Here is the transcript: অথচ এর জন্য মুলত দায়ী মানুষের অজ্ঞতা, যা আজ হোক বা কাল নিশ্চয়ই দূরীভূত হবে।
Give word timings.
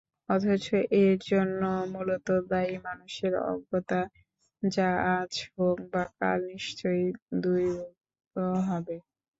অথচ 0.29 0.65
এর 1.01 1.15
জন্য 1.29 1.61
মুলত 1.93 2.27
দায়ী 2.49 2.75
মানুষের 2.87 3.33
অজ্ঞতা, 3.47 4.01
যা 4.63 4.89
আজ 5.15 5.33
হোক 5.51 5.77
বা 5.91 6.03
কাল 6.17 6.39
নিশ্চয়ই 6.51 7.05
দূরীভূত 7.41 8.35
হবে। 8.67 8.95